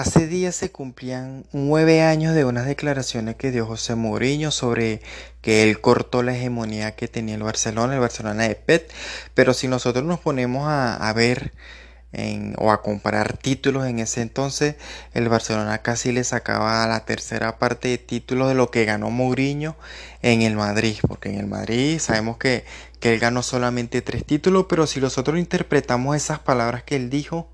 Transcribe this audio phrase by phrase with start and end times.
[0.00, 5.02] Hace días se cumplían nueve años de unas declaraciones que dio José Mourinho sobre
[5.42, 8.90] que él cortó la hegemonía que tenía el Barcelona, el Barcelona de Pep.
[9.34, 11.52] Pero si nosotros nos ponemos a, ver
[12.56, 14.76] o a comparar títulos en ese entonces,
[15.12, 19.76] el Barcelona casi le sacaba la tercera parte de títulos de lo que ganó Mourinho
[20.22, 20.96] en el Madrid.
[21.06, 22.64] Porque en el Madrid sabemos que,
[23.00, 27.50] que él ganó solamente tres títulos, pero si nosotros interpretamos esas palabras que él dijo,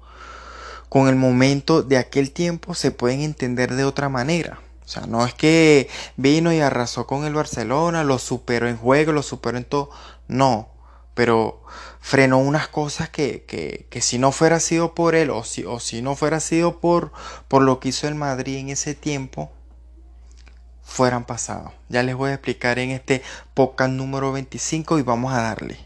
[0.89, 4.61] con el momento de aquel tiempo se pueden entender de otra manera.
[4.85, 9.13] O sea, no es que vino y arrasó con el Barcelona, lo superó en juego,
[9.13, 9.91] lo superó en todo.
[10.29, 10.69] No,
[11.15, 11.65] pero
[12.01, 15.81] frenó unas cosas que, que, que si no fuera sido por él o si, o
[15.81, 17.11] si no fuera sido por,
[17.49, 19.51] por lo que hizo el Madrid en ese tiempo,
[20.85, 21.73] fueran pasados.
[21.89, 23.23] Ya les voy a explicar en este
[23.55, 25.79] podcast número 25 y vamos a darle.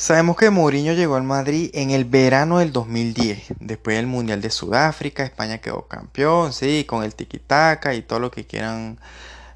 [0.00, 4.48] Sabemos que Mourinho llegó al Madrid en el verano del 2010, después del Mundial de
[4.48, 8.98] Sudáfrica, España quedó campeón, sí, con el tiki-taka y todo lo que quieran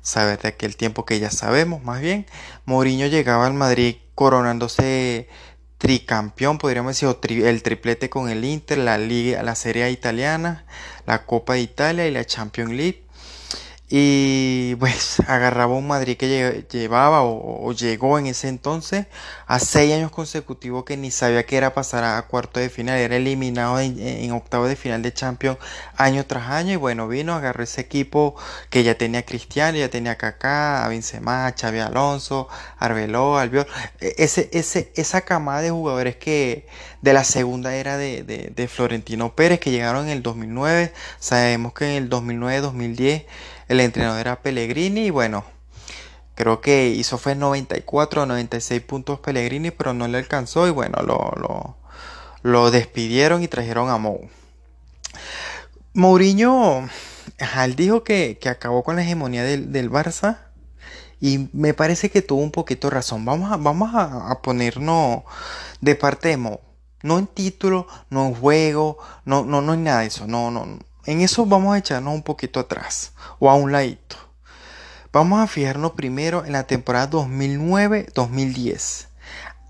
[0.03, 2.27] saber de aquel tiempo que ya sabemos, más bien.
[2.67, 5.31] Mourinho llegaba al Madrid coronándose
[5.79, 10.67] tricampeón, podríamos decir, el triplete con el Inter, la Liga, la Serie A italiana,
[11.07, 13.04] la Copa de Italia y la Champions League.
[13.89, 19.07] Y pues agarraba un Madrid que llevaba o, llegó en ese entonces
[19.47, 23.17] a seis años consecutivos que ni sabía que era pasar a, cuarto de final, era
[23.17, 25.59] eliminado en, octavo de final de Champions
[25.97, 28.35] año tras año y bueno, vino, agarró ese equipo
[28.71, 33.67] que ya tenía Cristiano, ya tenía Kaká, a Benzema, Xavi Alonso, Arbeló, Albiol,
[34.01, 36.67] e, ese, ese, esa camada de jugadores que
[37.05, 41.85] de la segunda era de, de Florentino Pérez que llegaron en el 2009, sabemos que
[41.85, 43.27] en el 2009-2010
[43.69, 45.45] el entrenador era Pellegrini y bueno,
[46.35, 51.03] creo que hizo fue 94 o 96 puntos Pellegrini, pero no le alcanzó y bueno,
[51.03, 51.77] lo,
[52.43, 54.31] lo, despidieron y trajeron a Mou.
[55.93, 56.89] Mourinho,
[57.63, 60.39] él dijo que, acabó con la hegemonía del, Barça
[61.21, 63.27] y me parece que tuvo un poquito razón.
[63.27, 65.23] Vamos a, vamos a, ponernos
[65.83, 66.61] de parte de Mou.
[67.05, 70.27] No en título, no en juego, no, no, no en nada de eso.
[70.27, 74.17] No, no, en eso vamos a echarnos un poquito atrás o a un ladito.
[75.13, 79.09] Vamos a fijarnos primero en la temporada 2009-2010.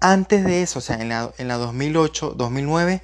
[0.00, 3.02] Antes de eso, o sea, en la, en la 2008-2009,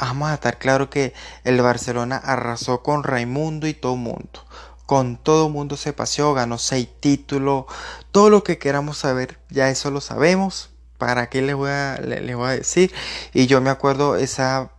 [0.00, 4.46] vamos a estar claro que el Barcelona arrasó con Raimundo y todo mundo.
[4.86, 7.64] Con todo mundo se paseó, ganó seis títulos,
[8.12, 10.71] todo lo que queramos saber, ya eso lo sabemos.
[11.02, 12.92] ¿Para qué les voy a, les voy a decir?
[13.34, 14.70] Y yo me acuerdo esa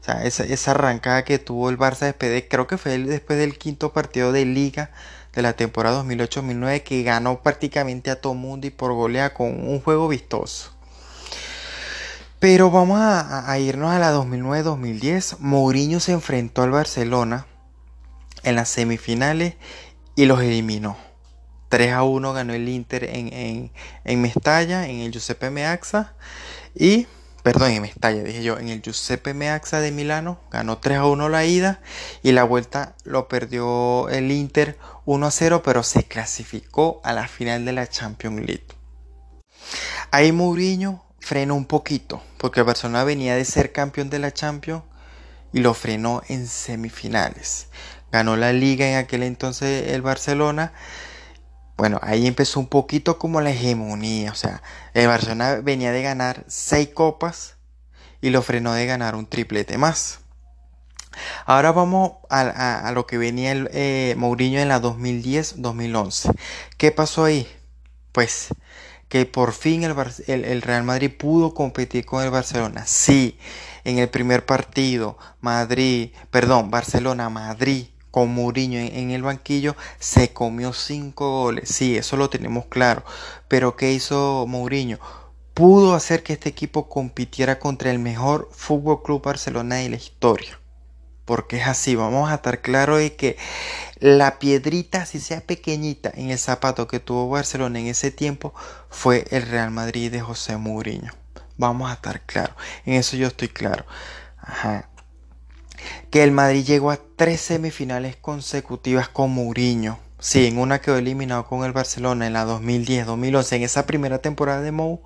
[0.00, 3.92] o sea, esa, arrancada que tuvo el Barça después creo que fue después del quinto
[3.92, 4.92] partido de liga
[5.32, 9.80] de la temporada 2008-2009 que ganó prácticamente a todo mundo y por golea con un
[9.80, 10.70] juego vistoso.
[12.38, 15.38] Pero vamos a, irnos a la 2009-2010.
[15.40, 17.46] Mourinho se enfrentó al Barcelona
[18.44, 19.54] en las semifinales
[20.14, 21.09] y los eliminó.
[21.70, 23.72] 3 a 1 ganó el Inter en, en,
[24.04, 26.12] en Mestalla, en el Giuseppe Meazza.
[26.74, 27.06] Y
[27.42, 31.28] perdón, en Mestalla, dije yo, en el Giuseppe Meazza de Milano, ganó 3 a 1
[31.28, 31.80] la ida
[32.22, 37.28] y la vuelta lo perdió el Inter 1 a 0, pero se clasificó a la
[37.28, 38.66] final de la Champions League.
[40.10, 44.82] Ahí Mourinho frenó un poquito, porque el Barcelona venía de ser campeón de la Champions
[45.52, 47.68] y lo frenó en semifinales.
[48.10, 50.72] Ganó la liga en aquel entonces el Barcelona
[51.80, 54.32] bueno, ahí empezó un poquito como la hegemonía.
[54.32, 57.56] O sea, el Barcelona venía de ganar seis copas
[58.20, 60.20] y lo frenó de ganar un triplete más.
[61.46, 66.34] Ahora vamos a, lo que venía el eh, Mourinho en la 2010-2011.
[66.76, 67.48] ¿Qué pasó ahí?
[68.12, 68.48] Pues
[69.08, 72.84] que por fin el, el, Real Madrid pudo competir con el Barcelona.
[72.86, 73.38] Sí,
[73.84, 81.42] en el primer partido, Madrid, perdón, Barcelona-Madrid con Mourinho en, el banquillo, se comió cinco
[81.42, 81.68] goles.
[81.68, 83.04] Sí, eso lo tenemos claro.
[83.48, 84.98] Pero ¿qué hizo Mourinho?
[85.54, 90.58] Pudo hacer que este equipo compitiera contra el mejor Fútbol Club Barcelona de la historia.
[91.24, 93.36] Porque es así, vamos a estar claros de que
[94.00, 98.52] la piedrita, si sea pequeñita, en el zapato que tuvo Barcelona en ese tiempo,
[98.88, 101.12] fue el Real Madrid de José Mourinho.
[101.56, 102.56] Vamos a estar claros.
[102.84, 103.84] En eso yo estoy claro.
[104.38, 104.89] Ajá
[106.10, 109.98] que el Madrid llegó a tres semifinales consecutivas con Mourinho.
[110.20, 114.60] Sí, en una quedó eliminado con el Barcelona en la 2010-2011, en esa primera temporada
[114.60, 115.00] de Mou,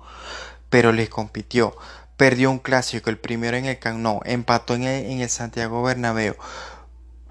[0.69, 1.73] pero les compitió.
[2.17, 6.35] Perdió un clásico, el primero en el Camp Nou, empató en el, Santiago Bernabéu.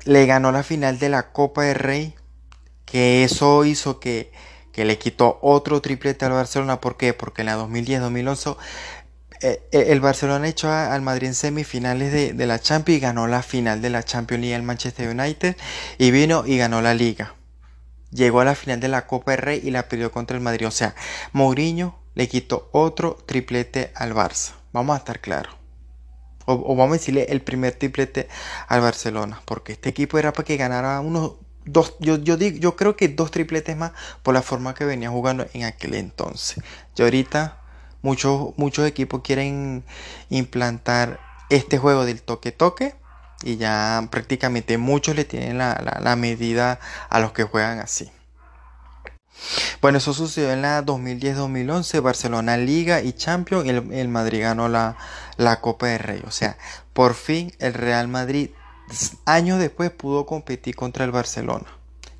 [0.04, 2.14] Le ganó la final de la Copa de Rey,
[2.86, 4.32] que eso hizo que,
[4.72, 6.80] que le quitó otro triplete al Barcelona.
[6.80, 7.12] ¿Por qué?
[7.12, 9.03] Porque en la 2010-2011 eh, eh,
[9.40, 13.90] el Barcelona echó al Madrid en semifinales de, la Champions y ganó la final de
[13.90, 15.56] la Champions League el Manchester United
[15.98, 17.34] y vino y ganó la liga.
[18.10, 20.68] Llegó a la final de la Copa del Rey y la perdió contra el Madrid.
[20.68, 20.94] O sea,
[21.32, 24.52] Mourinho le quitó otro triplete al Barça.
[24.72, 25.54] Vamos a estar claros.
[26.46, 28.28] O, vamos a decirle el primer triplete
[28.68, 29.42] al Barcelona.
[29.44, 31.32] Porque este equipo era para que ganara unos
[31.64, 31.96] dos.
[31.98, 33.92] Yo, yo, digo, yo creo que dos tripletes más
[34.22, 36.62] por la forma que venía jugando en aquel entonces.
[36.96, 37.63] Y ahorita
[38.04, 39.82] Muchos, muchos equipos quieren
[40.28, 42.94] implantar este juego del toque-toque
[43.42, 48.12] y ya prácticamente muchos le tienen la, medida a los que juegan así.
[49.80, 54.98] Bueno, eso sucedió en la 2010-2011, Barcelona Liga y Champions, el, el Madrid ganó la,
[55.38, 56.22] la Copa de Rey.
[56.26, 56.58] O sea,
[56.92, 58.50] por fin el Real Madrid
[59.24, 61.66] años después pudo competir contra el Barcelona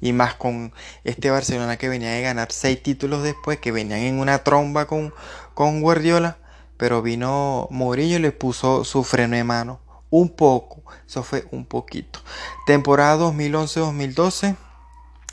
[0.05, 0.73] y más con
[1.05, 5.15] este Barcelona que venía de ganar seis títulos después, que venían en una tromba con,
[5.55, 6.39] con Guardiola,
[6.77, 9.81] pero vino Mourinho y le puso su freno de mano
[10.15, 12.21] un poco, eso fue un poquito.
[12.67, 14.57] Temporada 2011-2012.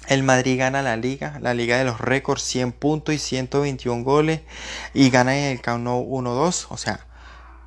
[0.08, 4.42] El Madrid gana la liga, la liga de los récords, 100 puntos y 121 goles.
[4.96, 6.66] Y gana en el Camp 1-2.
[6.70, 7.06] O sea,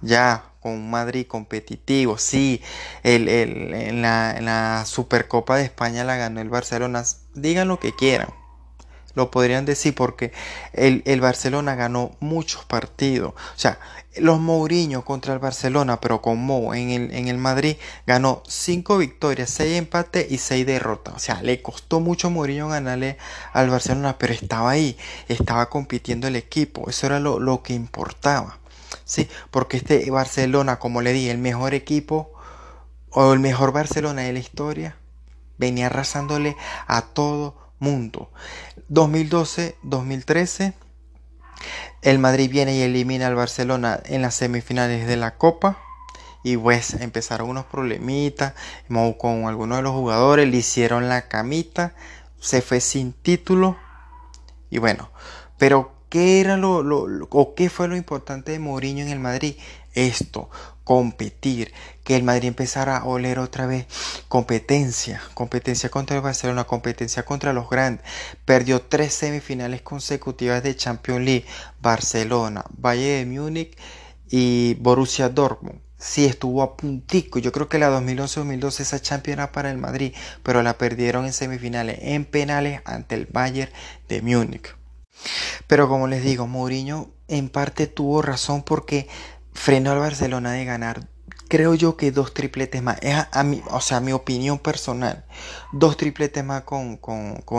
[0.01, 2.19] ya con un Madrid competitivo.
[2.19, 2.61] Sí,
[3.05, 7.05] el, en, la, Supercopa de España la ganó el Barcelona.
[7.35, 8.35] Digan lo que quieran.
[9.15, 10.33] Lo podrían decir porque
[10.73, 13.35] el, Barcelona ganó muchos partidos.
[13.35, 13.79] O sea,
[14.17, 17.77] los Mourinho contra el Barcelona, pero con Mou en el, en el Madrid,
[18.07, 21.15] ganó 5 victorias, 6 empates y 6 derrotas.
[21.15, 23.19] O sea, le costó mucho a Mourinho ganarle
[23.53, 24.97] al Barcelona, pero estaba ahí,
[25.29, 26.91] estaba compitiendo el equipo.
[26.91, 28.59] Eso era lo, lo que importaba.
[29.05, 32.33] Sí, porque este Barcelona, como le di, el mejor equipo
[33.11, 34.97] o el mejor Barcelona de la historia,
[35.59, 36.57] venía arrasándole
[36.87, 38.31] a todo mundo.
[38.91, 40.75] 2012-2013,
[42.03, 45.79] el Madrid viene y elimina al Barcelona en las semifinales de la Copa.
[46.43, 48.53] Y pues empezaron unos problemitas
[49.19, 51.95] con algunos de los jugadores, le hicieron la camita,
[52.39, 53.79] se fue sin título.
[54.69, 55.11] Y bueno,
[55.57, 56.79] pero ¿Qué era lo,
[57.31, 59.57] o qué fue lo importante de Mourinho en el Madrid?
[59.95, 60.49] Esto,
[60.85, 61.73] competir,
[62.05, 63.87] que el Madrid empezara a oler otra vez
[64.29, 68.05] competencia, competencia contra el Barcelona, competencia contra los grandes.
[68.45, 71.47] Perdió tres semifinales consecutivas de Champions League,
[71.81, 73.79] Barcelona, Bayern de Múnich
[74.31, 75.81] y Borussia Dortmund.
[75.97, 77.39] Sí, estuvo a puntico.
[77.39, 81.33] Yo creo que la 2011-2012 esa Champions era para el Madrid, pero la perdieron en
[81.33, 83.73] semifinales, en penales ante el Bayern
[84.09, 84.75] de Múnich.
[85.67, 89.09] Pero como les digo, Mourinho en parte tuvo razón porque
[89.55, 91.09] frenó al Barcelona de ganar.
[91.49, 92.99] Creo yo que dos tripletes más.
[93.01, 95.25] Es a, mi, o sea, mi opinión personal.
[95.73, 96.99] Dos tripletes más con,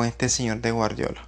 [0.06, 1.28] este señor de Guardiola.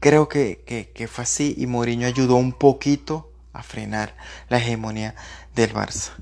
[0.00, 4.16] Creo que, que fue así y Mourinho ayudó un poquito a frenar
[4.48, 5.14] la hegemonía
[5.54, 6.12] del Barça.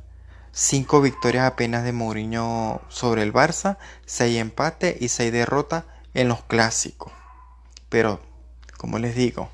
[0.50, 5.84] Cinco victorias apenas de Mourinho sobre el Barça, seis empates y seis derrotas
[6.14, 7.12] en los clásicos.
[7.88, 8.20] Pero
[8.76, 9.50] como les digo,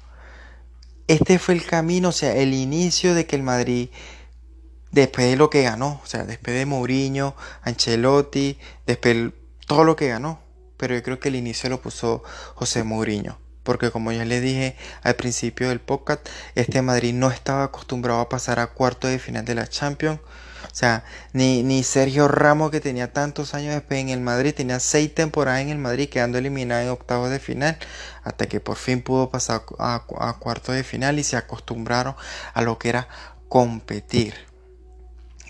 [1.08, 3.88] este fue el camino, o sea, el inicio de que el Madrid,
[4.90, 9.32] después de lo que ganó, o sea, después de Mourinho, Ancelotti, después de
[9.66, 10.40] todo lo que ganó,
[10.76, 12.22] pero yo creo que el inicio lo puso
[12.54, 13.38] José Mourinho.
[13.62, 18.28] Porque como ya les dije al principio del podcast, este Madrid no estaba acostumbrado a
[18.28, 20.20] pasar a cuarto de final de la Champions.
[20.74, 25.14] O sea, ni, ni Sergio Ramos, que tenía tantos años en el Madrid, tenía seis
[25.14, 27.78] temporadas en el Madrid, quedando eliminado en octavos de final,
[28.24, 32.16] hasta que por fin pudo pasar a, a cuartos de final y se acostumbraron
[32.54, 33.06] a lo que era
[33.48, 34.34] competir.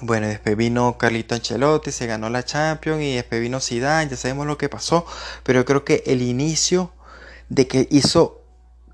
[0.02, 4.46] Bueno, después vino Carlito Ancelotti, se ganó la Champions y después vino Zidane, ya sabemos
[4.46, 5.06] lo que pasó,
[5.42, 6.92] pero yo creo que el inicio
[7.48, 8.42] de que hizo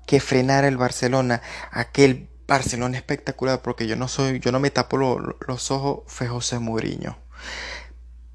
[0.07, 4.97] que frenara el Barcelona aquel Barcelona espectacular, porque yo no soy, yo no me tapo
[4.97, 7.17] los ojos, fue José Mourinho.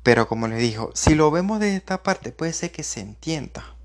[0.02, 3.76] Pero como le dijo, si lo vemos de esta parte, puede ser que se entienda.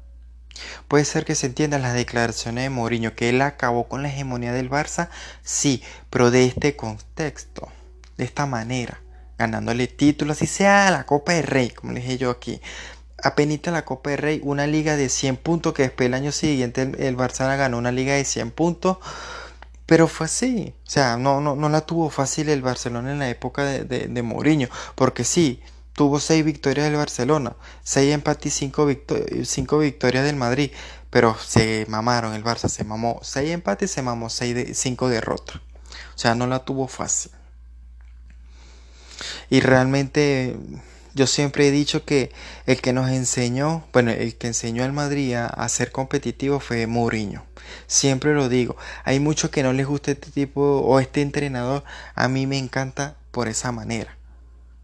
[0.87, 4.53] Puede ser que se entiendan las declaraciones de Mourinho, que él acabó con la hegemonía
[4.53, 5.09] del Barça,
[5.43, 7.67] sí, pero de este contexto,
[8.15, 9.01] de esta manera,
[9.37, 12.61] ganándole títulos, así sea la Copa de Rey, como le dije yo aquí,
[13.21, 16.83] apenita la Copa de Rey, una liga de 100 puntos, que después el año siguiente
[16.83, 18.97] el, el Barça ganó una liga de 100 puntos,
[19.91, 20.73] pero fue así.
[20.87, 24.21] O sea, no, no, no la tuvo fácil el Barcelona en la época de, de,
[24.21, 24.69] Mourinho.
[24.95, 25.59] Porque sí,
[25.91, 28.71] tuvo seis victorias del Barcelona, seis empates y
[29.43, 30.71] cinco, victorias del Madrid.
[31.09, 35.09] Pero se mamaron, el Barça se mamó seis empates y se mamó seis de, cinco
[35.09, 35.57] derrotas.
[35.57, 37.31] O sea, no la tuvo fácil.
[39.49, 40.55] Y realmente
[41.13, 42.31] yo siempre he dicho que
[42.65, 47.45] el que nos enseñó, bueno, el que enseñó al Madrid a, ser competitivo fue Mourinho.
[47.87, 48.75] Siempre lo digo.
[49.03, 51.83] Hay muchos que no les gusta este tipo o este entrenador.
[52.15, 54.17] A mí me encanta por esa manera.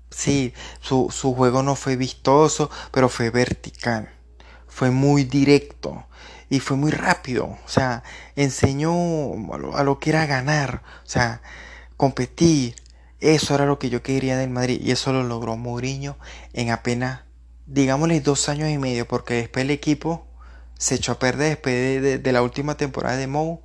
[0.09, 4.09] Sí, su, su juego no fue vistoso, pero fue vertical.
[4.67, 6.05] Fue muy directo
[6.49, 7.45] y fue muy rápido.
[7.45, 8.03] O sea,
[8.35, 8.93] enseñó
[9.75, 11.41] a lo, que era ganar, o sea,
[11.97, 12.75] competir.
[13.19, 16.17] Eso era lo que yo quería del Madrid y eso lo logró Mourinho
[16.53, 17.21] en apenas,
[17.65, 20.27] digámosle, dos años y medio, porque después el equipo
[20.77, 23.61] se echó a perder después de, la última temporada de Mou,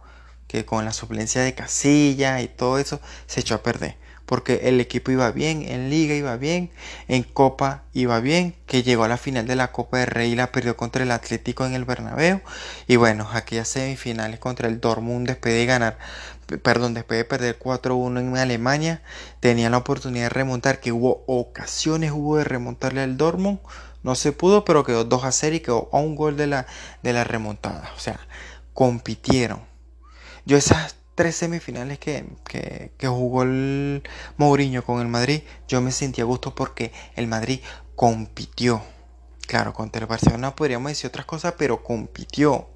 [0.48, 3.96] que con la suplencia de Casilla y todo eso se echó a perder
[4.32, 6.70] porque el equipo iba bien, en liga iba bien,
[7.06, 10.36] en copa iba bien, que llegó a la final de la Copa de Rey y
[10.36, 12.40] la perdió contra el Atlético en el Bernabéu
[12.86, 15.98] y bueno, aquellas semifinales contra el Dortmund después de ganar,
[16.62, 19.02] perdón, después de perder 4-1 en Alemania,
[19.40, 23.58] tenían la oportunidad de remontar, que hubo ocasiones, hubo de remontarle al Dortmund,
[24.02, 26.66] no se pudo, pero quedó 2 a 0 y quedó a un gol de la,
[27.02, 28.18] de la remontada, o sea,
[28.72, 29.60] compitieron.
[30.46, 32.24] Yo esas tres semifinales que,
[33.02, 34.02] jugó el
[34.36, 37.60] Mourinho con el Madrid, yo me sentí a gusto porque el Madrid
[37.94, 38.82] compitió.
[39.46, 42.68] Claro, contra el Barcelona podríamos decir otras cosas, pero compitió.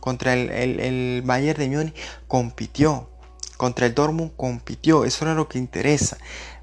[0.00, 1.94] Contra el, el, Bayern de Múnich
[2.28, 3.10] compitió.
[3.56, 5.04] Contra el Dortmund compitió.
[5.04, 6.18] Eso era lo que interesa.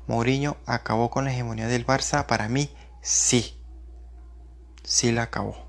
[0.08, 2.26] Mourinho acabó con la hegemonía del Barça.
[2.26, 2.70] Para mí,
[3.02, 3.58] sí.
[4.84, 5.63] Sí la acabó.